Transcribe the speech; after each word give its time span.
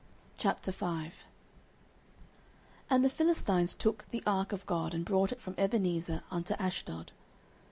09:005:001 0.39 1.13
And 2.89 3.05
the 3.05 3.09
Philistines 3.11 3.75
took 3.75 4.09
the 4.09 4.23
ark 4.25 4.51
of 4.51 4.65
God, 4.65 4.95
and 4.95 5.05
brought 5.05 5.31
it 5.31 5.39
from 5.41 5.53
Ebenezer 5.59 6.23
unto 6.31 6.55
Ashdod. 6.55 7.11